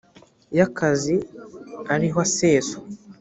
[0.57, 1.15] y akazi
[1.93, 2.77] ariho aseswa